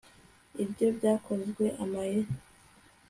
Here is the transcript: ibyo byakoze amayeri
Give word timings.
ibyo 0.63 0.87
byakoze 0.97 1.65
amayeri 1.83 2.31